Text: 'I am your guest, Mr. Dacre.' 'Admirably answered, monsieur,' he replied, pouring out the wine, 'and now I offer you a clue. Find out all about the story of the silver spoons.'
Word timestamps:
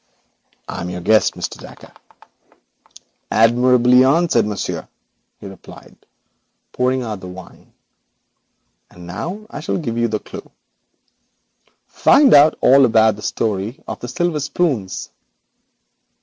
'I 0.67 0.81
am 0.81 0.89
your 0.89 1.01
guest, 1.01 1.35
Mr. 1.35 1.59
Dacre.' 1.59 1.93
'Admirably 3.29 4.03
answered, 4.03 4.47
monsieur,' 4.47 4.87
he 5.39 5.45
replied, 5.45 5.95
pouring 6.71 7.03
out 7.03 7.19
the 7.19 7.27
wine, 7.27 7.71
'and 8.89 9.05
now 9.05 9.45
I 9.51 9.59
offer 9.59 9.73
you 9.77 10.05
a 10.11 10.19
clue. 10.19 10.49
Find 11.85 12.33
out 12.33 12.57
all 12.61 12.83
about 12.85 13.15
the 13.15 13.21
story 13.21 13.79
of 13.87 13.99
the 13.99 14.07
silver 14.07 14.39
spoons.' 14.39 15.11